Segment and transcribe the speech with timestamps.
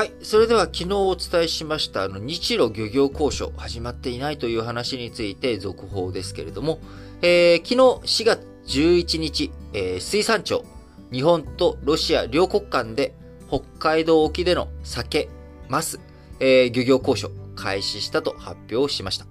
[0.00, 0.12] はい。
[0.22, 6.78] それでは昨日お伝えしました、あの、日露漁業交渉始まっていないという話について続報ですけれども、
[7.20, 7.68] えー、昨
[8.08, 10.64] 日4月11日、えー、水産庁、
[11.12, 13.14] 日本とロシア両国間で
[13.46, 15.28] 北海道沖での酒、
[15.68, 16.00] マス、
[16.38, 19.26] えー、漁業交渉開始したと発表しました。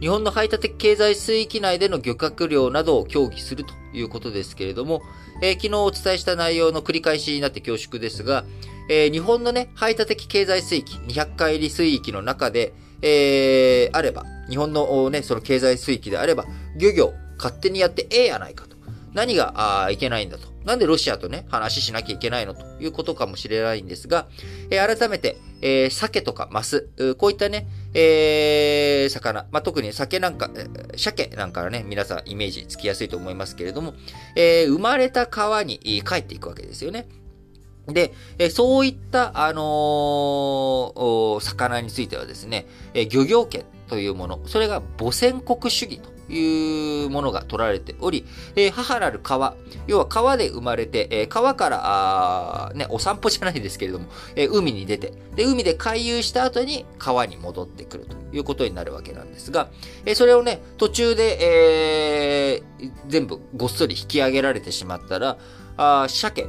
[0.00, 5.00] 日本の排他的経済水域内での漁獲量などを協議するということですけれども、
[5.40, 8.44] えー、昨日お伝えした内容の繰り返しになって恐縮ですが、
[8.88, 16.44] えー、日本のね、排他的経済水域、200海里水域の中で、えー、あれば、日本のね、その経済水域であれば、
[16.76, 18.76] 漁業、勝手にやってええやないかと。
[19.12, 20.52] 何が、あいけないんだと。
[20.64, 24.26] なんでロシアとね、話しなきゃいけないのということかもしれないんですが、
[24.70, 26.88] えー、改めて、えー、鮭とかマス、
[27.18, 30.50] こういったね、えー、魚、まあ、特に鮭なんか、
[30.96, 33.94] 鮭なんかはね、皆さんイメージつきやすいと思いますけれども、
[34.36, 37.06] えー、生まれた川に帰っていくわけですよね。
[37.86, 48.24] で、えそういった、あのー、魚についてはですね、え漁業権というもの、それが母宣国主義というものが取られており、
[48.56, 49.54] え、母なる川、
[49.86, 51.80] 要は川で生まれて、え、川から、
[52.68, 59.68] あね、お散歩じゃないですけれども、え、海に出て、で、海で回遊した後に川に戻ってくるということになるわけなんですが、
[60.06, 65.36] え、それをね、途中で、えー、全部ごっそり引き上げられてしまったら、
[65.76, 66.46] あ鮭、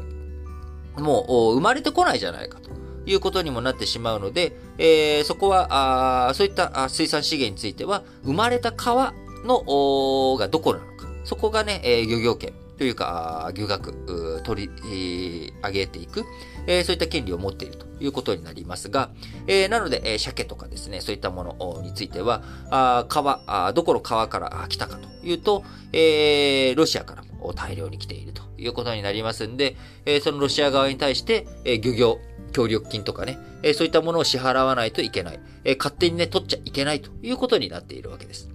[0.97, 2.69] もう生まれてこないじゃないかと
[3.05, 11.07] いうことにもなってしまうので、えー、そこはあ、そういった水産資源については、生まれた川のがどこなのか。
[11.23, 16.25] そこがね、えー、漁業権というか、漁学、取り、上げていく、
[16.67, 19.09] えー、そういった権利を持っているということになりますが、
[19.47, 32.19] えー、なので、えー、鮭とかですね、そういったものについては、あ川あ、どこの川から来たかというと、えー、ロシアからも大量に来ているということになりますんで、えー、そのロシア側に対して、えー、漁業、
[32.51, 38.49] 協力金とかね、えー、そういったものを支払わないといけない、えー、勝手にね、取っちゃいけないということになっているわけです。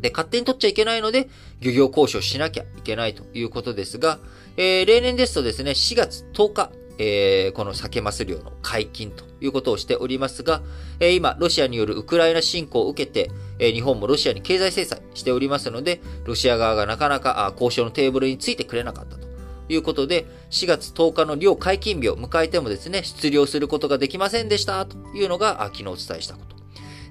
[0.00, 1.28] で、勝手に取っちゃいけないので、
[1.60, 4.18] 漁業交渉しなきゃいけないということですが、
[4.56, 10.62] えー、例年ですとですね、4月10日、えー、この酒マス漁の解禁ということをしておりますが、
[11.00, 19.28] えー、今、ロシアによるウクライナ侵攻を受けて、えー、日本もロシアに経済制裁しておりますので、ロシア側がなかなかあ交渉のテーブルについてくれなかったと
[19.68, 26.56] いうことで、4月10日の漁解禁日を迎えてもですね、出漁することができませんでしたというのが昨日お伝えしたこと。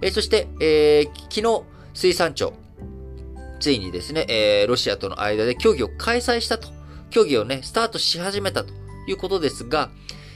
[0.01, 2.53] えー、そして、えー、昨日、水産庁、
[3.59, 6.69] ついにですね、えー、ロシアとの間で協議を開催したと、
[7.09, 8.73] 協議をね、スタートし始めたと
[9.07, 9.89] いうことですが、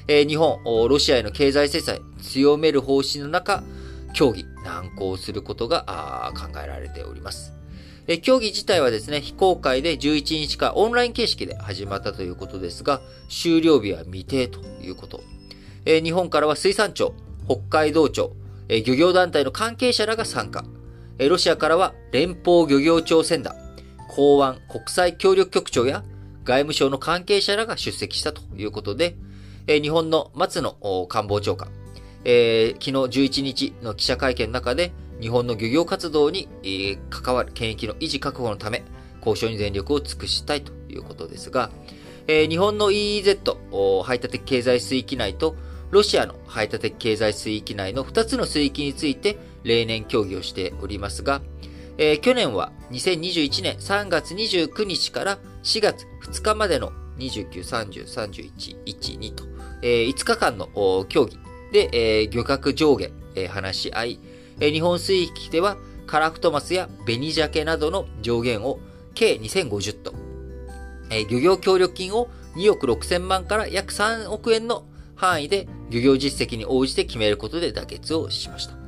[0.07, 3.63] えー、日本、ロシアへの経済制裁強める方針の中、
[4.13, 7.53] 協議難航することが考えられております。
[8.07, 15.21] え協議自体はですね、非公開で11日からオンライン形式で始まったということですが、終了日は未定ということ。
[15.85, 17.13] え日本からは水産庁、
[17.47, 18.33] 北海道庁、
[18.69, 20.65] え漁業団体の関係者らが参加。
[21.29, 23.53] ロシアからは連邦漁業庁船団、
[24.07, 26.03] 港湾国際協力局長や
[26.43, 29.15] 外務省の関係者らが出席したということで、
[29.67, 30.75] 日本の松野
[31.07, 31.69] 官房長官、
[32.25, 36.49] えー、昨日11日の記者会見の中で、日本の漁業活動に、
[37.11, 38.83] 関わる権益の維持確保のため、
[39.19, 41.69] 交渉に全力を尽くしたいということですが、
[42.27, 45.55] えー、日本の EEZ、排他的経済水域内と、
[45.91, 51.41] ロシアの排他的経済水域内の2つの水域について、例年協議をしておりますが、
[51.97, 59.43] えー、去年は2021年3月29日から4月2日までの29、30、31、1、2と、
[59.81, 60.67] えー、5日間の
[61.09, 61.37] 協議
[61.71, 64.19] で、えー、漁獲上限、えー、話し合い、
[64.59, 65.77] えー、日本水域では
[66.07, 68.79] カラフトマスや紅鮭などの上限を
[69.13, 70.15] 計2050トン、
[71.11, 74.83] えー、漁業協力金を2億6千万から約3億円の
[75.15, 78.80] 範囲で漁業実績に応じて決めることで妥結をしました。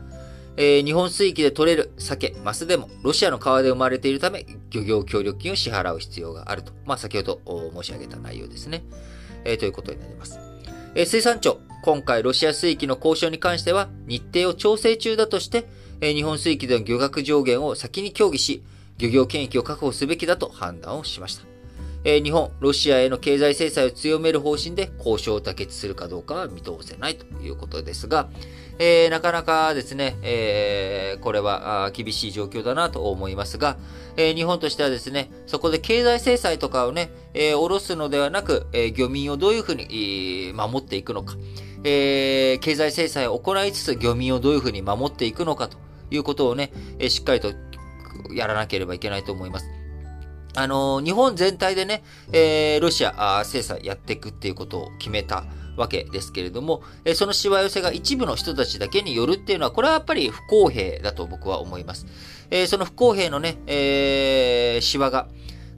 [0.56, 6.74] えー、日本水域で取れる鮭、マスでも、ロシアの川で生まれているため、漁業協力金を支払う必要があると。
[6.86, 7.41] まあ、先ほど
[7.75, 8.83] 申し上げた内容ですね。
[9.45, 10.39] えー、ということになります。
[10.95, 15.66] えー、水産庁、今回ロシア水域の交渉に関しては、日程を調整中だとして、
[16.01, 18.63] え、日本水域での漁獲上限を先に協議し、
[18.98, 21.52] 漁業権益を確保すべきだと判断をしました。
[22.05, 28.29] えー、日本、ロシアへの経済制裁を強める方針で交渉を妥結するかどうかは見通せないということですが、
[28.79, 33.77] えー、なかなかですね、えー、これは厳しい状況だなと思いますが、
[34.17, 41.35] えー、日本としてはですね、そこで経済制裁とかをね、えー、下ろすのではなく、えー、漁民をどういうふうに、守っていくのか、
[41.83, 45.77] えー、経済制裁を行いつつ漁民をどういうふうに守っていくのかと
[46.11, 47.53] いうことをね、えー、しっかりと
[48.33, 49.73] やらなければいけないと思います。
[50.55, 55.45] あの、日本全体でね、えー、ロシア制裁やっていくっていうことを決めた
[55.77, 62.05] わけですけれども、えそのしわ寄せが一部の人たちだけによるっていうのは、これはやっぱり不公平だと僕は思います。
[62.51, 65.27] えその不公平のね、えー、しわが、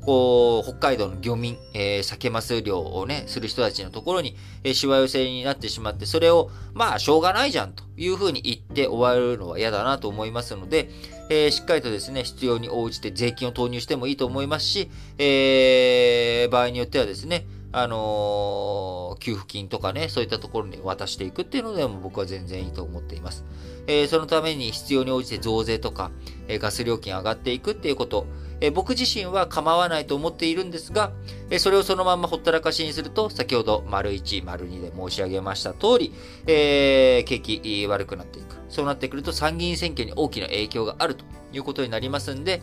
[0.05, 10.89] こう、北海道の漁民、えー、酒マス漁をね、する人たちのところに、えー、しわ寄せになってしまって、それを、まあ、しょうがないじゃんというふうに言って終わるのは嫌だなと思いますので、
[11.29, 23.43] えー、しっかりとですね、必要に応じて税金を投入してもいいと思いますし、えー、場合によってはですね、あのー、給付金とかね、そういったところに渡していくっていうのでも僕は全然いいと思っています。
[23.87, 26.11] えー、そのために必要に応じて増税とか、
[26.47, 28.27] えー、ガス料金上がっていくっていうこと、
[28.61, 31.11] え僕自身は構わないと思っているんですが、
[31.49, 36.13] えそれをそのままほったらかしにすると、先ほど丸1、丸2で申し上げました通り、
[36.47, 38.55] えー、景気悪くなっていく。
[38.69, 42.61] そうなってくると参議院選挙に大きな影響があるということになりますんで、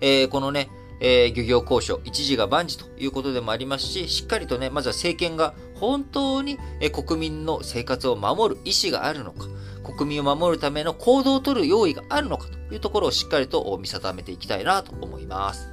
[0.00, 0.68] えー、このね、
[1.00, 9.48] えー、漁業交渉、一時が万事ということでもありますし、しっかりとね、まずは政権が本当に、え国民の生活を守る意思があるのか、
[9.96, 15.71] 国民を守るための行動を取る用意があるのかというところをしっかりと見定めていきたいなと思います。